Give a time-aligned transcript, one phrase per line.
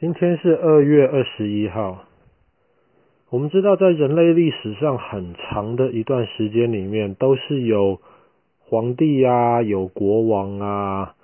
[0.00, 2.06] 今天是二月二十一号。
[3.28, 8.00] 我们知道，在人类历史上很长的一段时间里面，都是有
[8.60, 11.14] 皇帝啊，有国王啊，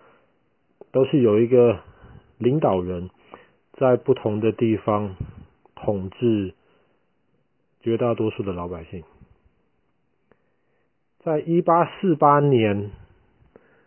[0.92, 1.78] 都是有一个
[2.36, 3.08] 领导人，
[3.78, 5.16] 在不同的地方
[5.74, 6.52] 统治
[7.80, 9.04] 绝大多数的老百姓。
[11.24, 12.90] 在一八四八年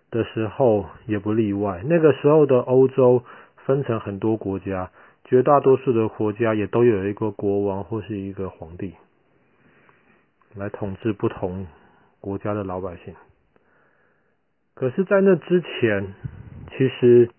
[0.10, 1.84] 的时候，也不例外。
[1.86, 3.22] 那个时候的欧洲。
[3.70, 4.90] 分成很多国家，
[5.26, 8.96] 绝大多数的国家也都有一个国王或是一个皇帝
[10.56, 11.68] 来统治不同
[12.20, 13.14] 国家的老百姓。
[14.74, 16.16] 可是，在那之前，
[16.76, 17.30] 其实，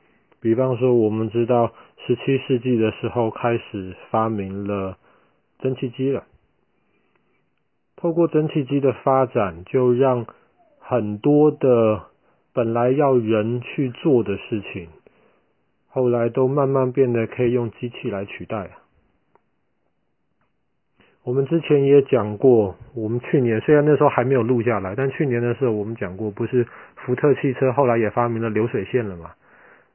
[0.41, 1.73] 比方说，我们知道，
[2.07, 4.99] 十七世纪的时候开始发明了
[5.59, 6.23] 蒸汽机了。
[7.97, 10.27] 透过蒸汽机的发展，就让
[10.79, 12.03] 很多的
[12.53, 14.91] 本来要人去做的事情。
[15.91, 18.71] 后来都慢慢变得可以用机器来取代。
[21.23, 29.33] 我们之前也讲过，我们去年虽然那时候还没有录下来，但去年的时候我们讲过，不是福特汽车后来也发明了流水线了吗？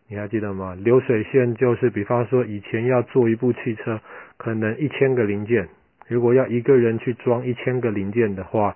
[0.07, 0.75] 你还记得吗？
[0.75, 3.99] 流水线就是，比方说以前要做一部汽车，
[4.37, 5.67] 可能一千个零件，
[6.07, 8.75] 如果要一个人去装一千个零件的话，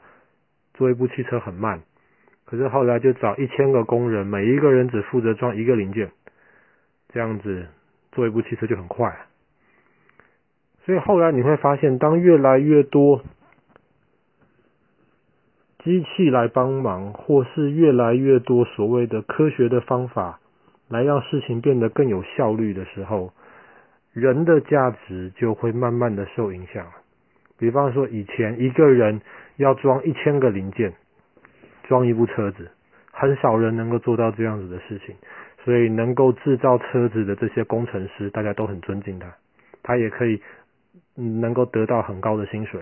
[0.74, 1.82] 做一部汽车很慢。
[2.46, 6.10] 可是后来就找一千个工人，每一个人只负责装一个零件。
[7.12, 7.68] 这样子
[8.12, 9.18] 做一部汽车就很快，
[10.86, 13.24] 所以后来你会发现，当越来越多
[15.84, 20.40] 机器来帮忙，或是越来越多所谓的科学的方法
[20.88, 23.34] 来让事情变得更有效率的时候，
[24.14, 26.86] 人的价值就会慢慢的受影响。
[27.58, 29.22] 比方说，以前一个人
[29.58, 30.94] 要装一千个零件，
[31.84, 32.70] 装一部车子，
[33.12, 35.16] 很少人能够做到这样子的事情。
[35.66, 39.36] 所以能够制造车子的这些工程师，大家都很尊敬他，
[39.84, 40.42] 他也可以
[41.16, 42.82] 能够得到很高的薪水。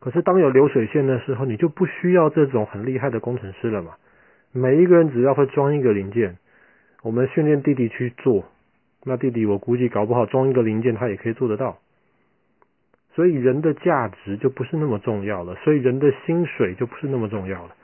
[0.00, 3.92] 可是当有流水线的时候，你就不需要这种很厉害的工程师了嘛。
[4.52, 6.38] 每一个人只要会装一个零件，
[7.02, 8.44] 我们训练弟弟去做，
[9.04, 11.78] 那弟弟我估计搞不好装一个零件他也可以做得到。
[13.14, 17.76] 所以人的价值就不是那么重要了，所以人的薪水就不是那么重要了。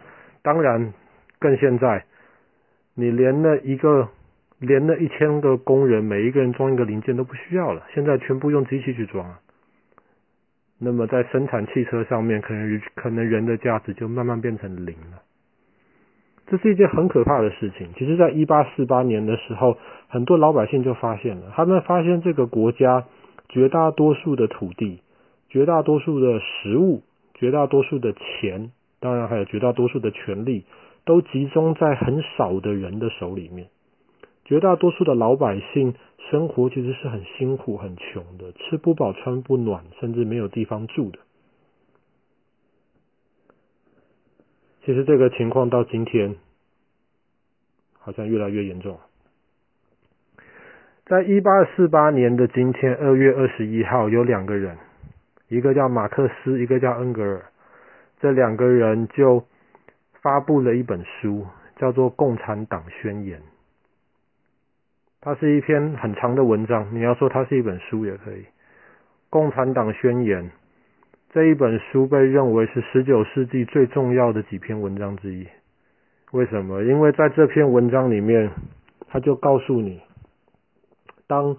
[0.42, 0.94] 当然，
[1.38, 2.04] 更现在。
[3.00, 4.10] 你连那一个，
[4.58, 9.36] 连那一千个工人，每一个人装一个零件都不需要了，现在全部用机器去装。
[10.78, 15.22] 那么在生产汽车上面，可能可能人的价值就慢慢变成零了。
[16.46, 17.88] 这是一件很可怕的事情。
[17.96, 19.78] 其实，在一八四八年的时候，
[20.08, 23.06] 很多老百姓就发现了，他们发现这个国家
[23.48, 25.00] 绝大多数的土地、
[25.48, 27.02] 绝大多数的食物、
[27.34, 30.66] 绝大多数的钱，当然还有绝大多数的权利。
[31.10, 33.66] 都集中在很少的人的手里面，
[34.44, 35.96] 绝大多数的老百姓
[36.30, 41.18] 生活其实是很辛苦、很穷的，吃不饱、穿不暖，甚至没有地方住的。
[44.84, 46.36] 其实这个情况到今天
[47.98, 49.00] 好像越来越严重。
[51.06, 54.78] 在一八四八年的今天，二月二十一号，有两个人，
[55.48, 57.46] 一个叫马克思，一个叫恩格尔，
[58.20, 59.44] 这两个人就。
[60.22, 63.38] 发布了一本书，叫做《共产党宣言》。
[65.22, 68.40] 它是一篇很长的文章，你要说它是一本书也可以。
[69.28, 70.44] 《共产党宣言》
[71.30, 75.46] 这一本书被认为是十九世纪最重要的几篇文章之一。
[76.32, 76.82] 为什么？
[76.82, 78.50] 因为在这篇文章里面，
[79.08, 80.00] 他就告诉你，
[81.26, 81.56] 当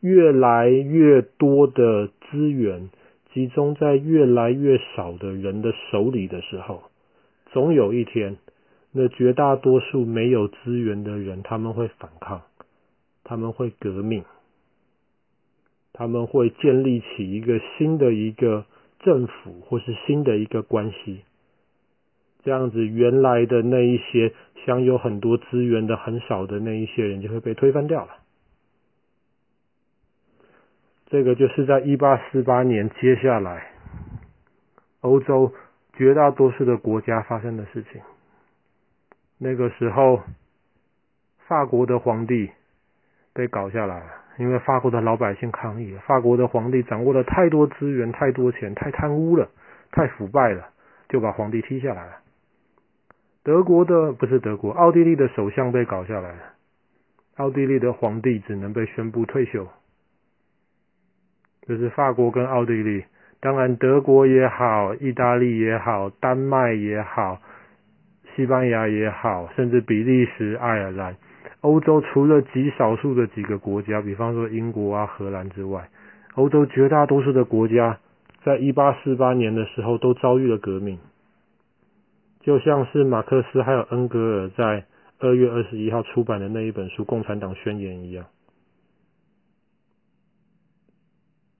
[0.00, 2.90] 越来越多的资源
[3.32, 6.82] 集中在越来越少的人的手里的时候。
[7.52, 8.38] 总有一天，
[8.92, 12.40] 那绝大多数没有资源的人，他们会反抗，
[13.24, 14.24] 他们会革命，
[15.92, 18.64] 他们会建立起一个新的一个
[19.00, 21.24] 政府，或是新的一个关系。
[22.42, 24.32] 这样子，原来的那一些
[24.64, 28.12] 享有很多资源的很少的那一些人，就会被推翻掉了。
[31.10, 33.72] 这个就是在一八四八年接下来
[35.02, 35.52] 欧洲。
[35.94, 38.00] 绝大多数的国家发生的事情。
[39.38, 40.22] 那个时候，
[41.46, 42.50] 法国的皇帝
[43.34, 44.06] 被搞下来了，
[44.38, 49.50] 因为法国的老百姓抗议，法国的皇帝掌握了太多资源、太多钱、太贪污了、
[49.90, 50.70] 太腐败了，
[51.08, 52.18] 就把皇帝踢下来了。
[53.42, 56.54] 德国的，不是德国，奥地利的首相被搞下来了，
[57.36, 59.68] 奥地利的皇帝只能被宣布退休。
[61.66, 63.04] 就是法国跟奥地利。
[63.42, 67.40] 当然，德国也好，意大利也好，丹麦也好，
[68.36, 71.16] 西班牙也好，甚至比利时、爱尔兰，
[71.60, 75.88] 欧洲除了极少数的几个国家，比方说英国啊、荷兰之外，
[76.34, 77.98] 欧洲绝大多数的国家，
[78.44, 81.00] 在一八四八年的时候都遭遇了革命，
[82.42, 84.84] 就像是马克思还有恩格尔在
[85.18, 88.24] 二月二十一号出版的那一本书《共产党宣言》一样，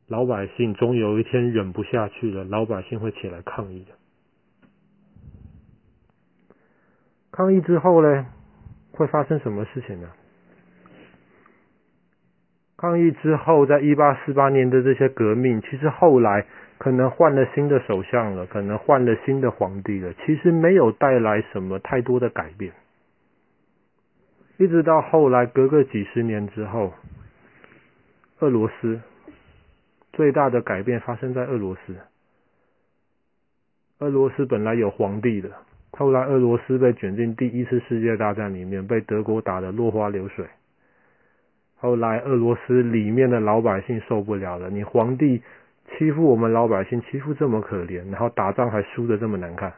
[0.09, 3.93] 老百姓终有一天忍不下去了，老百姓会起来抗议的。
[7.31, 8.27] 抗议之后呢，
[8.91, 10.11] 会发生什么事情呢？
[12.77, 16.45] 抗议之后，在一八四八年的这些革命，其实后来
[16.79, 22.73] 可能换了新的首相了，可能换了新的皇帝了，其实没有带来什么太多的改变。
[24.59, 26.93] 一直到后来，隔个几十年之后，
[28.41, 29.01] 俄罗斯
[30.13, 31.97] 最大的改变发生在俄罗斯。
[33.99, 35.51] 俄罗斯本来有皇帝的。
[35.93, 40.47] 后来，俄罗斯被卷进第一次世界大战里面，被德国打得落花流水。
[41.77, 45.43] 后来，俄罗斯里面的老百姓受不了了，你皇帝
[45.91, 49.73] 欺负我们老百姓，欺负这么可怜，然后打仗还输得这么难看，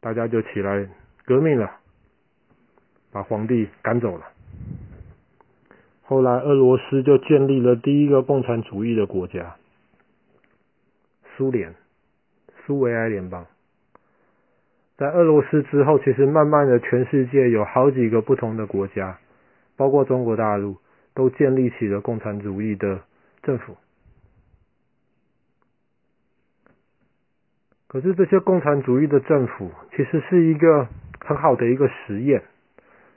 [0.00, 0.88] 大家就起来
[1.24, 1.70] 革命了，
[3.12, 4.26] 把皇帝赶走了。
[6.10, 9.54] 后来，俄罗斯就建立了第一个共产主义的国家——
[11.36, 11.72] 苏联，
[12.66, 13.46] 苏维埃联邦。
[14.96, 19.20] 在俄罗斯之后，其实慢慢的，全世界有好几个不同的国家，
[19.76, 20.78] 包括中国大陆，
[21.14, 23.02] 都建立起了共产主义的
[23.44, 23.76] 政府。
[27.86, 30.88] 可是这些共产主义的政府，其实是一个
[31.20, 32.42] 很好的一个实验，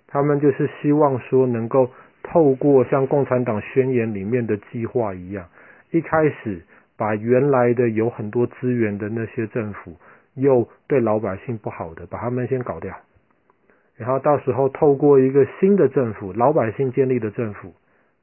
[0.06, 1.89] 他们就是希望说，能够
[2.24, 5.48] 透过像《共产党宣言》里面的计划一样，
[5.92, 6.64] 一开始
[6.98, 9.96] 把原来的有很多资源的那些政府。
[10.36, 12.92] 又对老百姓不好的，把他们先搞掉，
[13.96, 17.75] 然后到时候透过一个新的政府，老百姓建立的政府，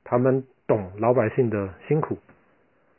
[0.03, 2.19] 他们懂老百姓的辛苦，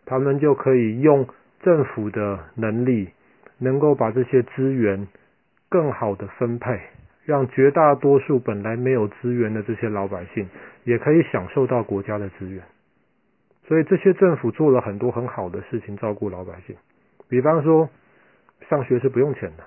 [0.06, 1.28] 他们就可以用
[1.60, 3.10] 政府的能力，
[3.58, 5.10] 能够把这些资源
[5.68, 6.80] 更好的分配，
[7.32, 10.50] 让绝大多数本来没有资源的这些老百姓，
[10.84, 12.62] 也可以享受到国家的资源。
[13.68, 16.76] 所以这些政府做了很多很好的事情，照顾老百姓，
[17.30, 17.90] 比方说。
[18.70, 19.64] 上学是不用钱的。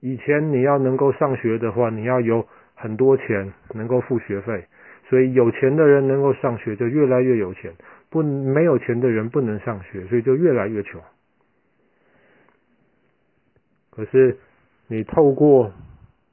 [0.00, 4.64] 以前你要能够上学的话，你要有很多钱能够付学费，
[5.08, 7.72] 所以有钱的人能够上学就越来越有钱，
[8.08, 11.00] 不没有钱的人不能上学，所以就越来越穷。
[13.90, 14.38] 可是
[14.90, 15.70] 你透过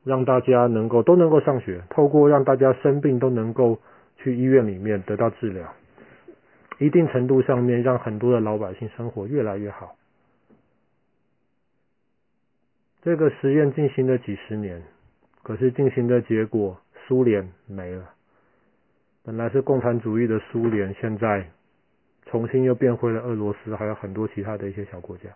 [0.04, 3.78] 让大家能够都能够上学，透过让大家生病都能够
[4.18, 5.72] 去医院里面得到治疗，
[6.80, 9.96] 一定程度上面让很多的老百姓生活越来越好。
[13.04, 14.82] 这个实验进行了几十年，
[15.44, 18.10] 可是进行的结果，苏联没了。
[19.24, 21.46] 本来是共产主义的苏联，现在
[22.26, 25.30] 重新又变回了俄罗斯，还有很多其他的一些小国家。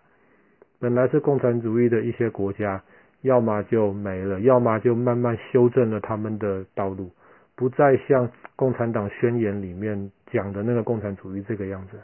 [0.80, 2.82] 本来是共产主义的一些国家，
[3.22, 7.10] 要么就没了，要么就慢慢修正了他们的道路，
[7.56, 11.98] 不再像共产党宣言里面讲的那个共产主义这个样子。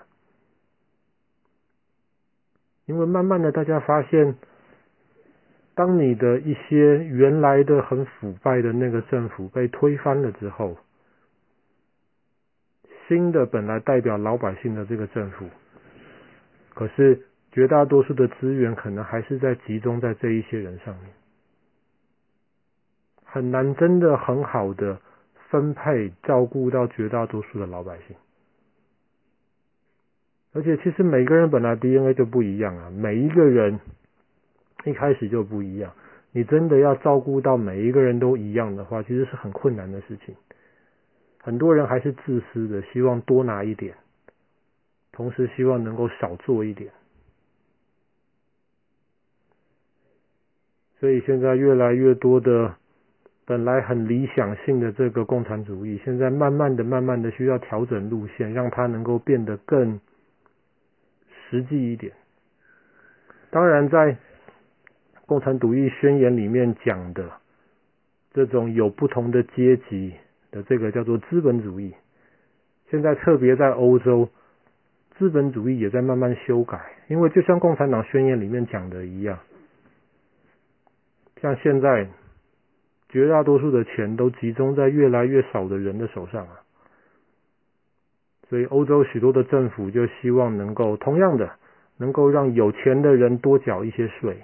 [2.87, 4.35] 因为慢慢的，大家发现。
[5.75, 10.77] 当你的一些原来的很腐败的那个政府被推翻了之后，
[13.07, 15.47] 新的本来代表老百姓的这个政府，
[16.75, 21.13] 可是绝大多数的资源可能还是在集中在这一些人上面，
[23.39, 25.01] 很难真的很好的
[25.49, 28.17] 分配照顾到绝大多数的老百姓。
[30.53, 33.79] 而且其实每个人本来 DNA 就不一样啊，每一个人。
[34.85, 35.93] 一开始就不一样，
[36.33, 40.35] 你真的要照顾到每一个人都一样的话，其实是很困难的事情。
[41.41, 43.95] 很多人还是自私的，希望多拿一点，
[45.13, 46.91] 同时希望能够少做一点。
[50.99, 52.75] 所以现在越来越多的
[53.49, 59.99] 本来很理想性的这个共产主义，现在慢慢的、慢慢的需要调整路线，让它能够变得更
[61.49, 62.13] 实际一点。
[63.49, 64.19] 当然在
[65.25, 67.31] 共产主义宣言里面讲的
[68.35, 70.13] 这种有不同的阶级
[70.51, 71.95] 的这个叫做资本主义，
[72.91, 74.29] 现在特别在欧洲，
[75.17, 76.79] 资本主义也在慢慢修改，
[77.09, 79.39] 因为就像共产党宣言里面讲的一样，
[81.41, 82.09] 像现在
[83.09, 86.61] 绝大多数的钱都集中在越来越少的人的手上啊，
[88.49, 91.51] 所以欧洲许多的政府就希望能够同样的
[91.97, 94.37] 能够让有钱的人多缴一些税。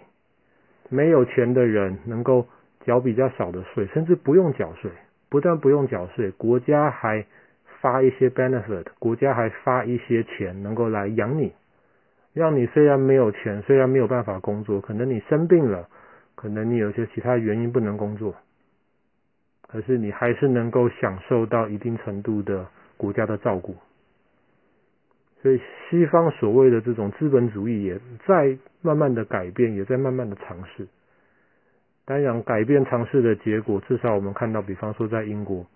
[0.88, 2.46] 没有钱的人能够
[2.84, 4.90] 缴比较少的税，甚至不用缴税。
[5.30, 7.26] 不但不用缴税，国家还
[7.80, 11.52] 发一些 benefit，国家还发一些钱能够来养你，
[12.32, 15.88] 让你虽然没有钱，虽然没有办法工作，可能你生病了，
[16.34, 18.34] 可能你有些其他原因不能工作，
[19.74, 22.64] 可是你还是能够享受到一定程度的
[22.96, 23.74] 国家的照顾。
[25.42, 30.86] 所以西方所谓的这种资本主义也在慢慢的改变，也在慢慢的尝试。
[32.04, 35.66] 当然，改变尝试的结果，至少我们看到，比方说在英国，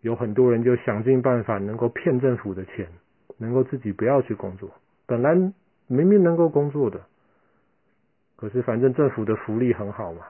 [0.00, 2.88] 有很多人就想尽办法能够骗政府的钱，
[3.36, 4.70] 能够自己不要去工作。
[5.04, 5.34] 本来
[5.88, 7.02] 明明能够工作的，
[8.36, 10.24] 可是反正政府的福利很好嘛，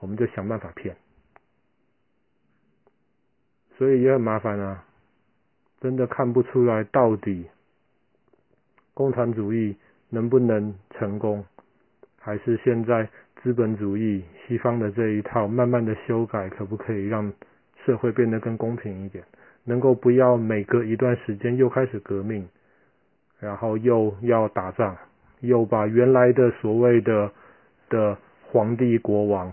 [0.00, 0.96] 我们就想办法骗。
[3.76, 4.84] 所以也很麻烦啊。
[5.80, 7.46] 真的看不出来到底
[8.94, 9.76] 共产主义
[10.08, 11.44] 能不能成功，
[12.18, 17.32] 还是现在资本主义西方的这一套慢慢的修改，可不可以让
[17.86, 19.24] 社会变得更公平一点？
[19.62, 22.48] 能够不要每隔一段时间又开始革命，
[23.38, 24.96] 然后又要打仗，
[25.40, 27.30] 又把原来的所谓的
[27.88, 28.18] 的
[28.50, 29.52] 皇帝国王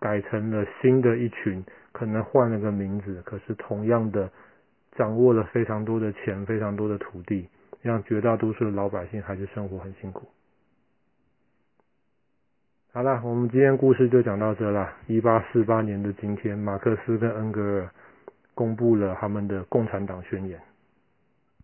[0.00, 4.30] 改成了新的一群，可能换了个名字，可是同样的。
[4.96, 7.48] 掌握了非常多的钱，非常多的土地，
[7.82, 10.26] 让绝大多数的老百姓还是生活很辛苦。
[12.92, 14.92] 好了，我们今天故事就讲到这了。
[15.06, 17.90] 一八四八年的今天，马克思跟恩格尔
[18.56, 20.60] 公布了他们的共产党宣言。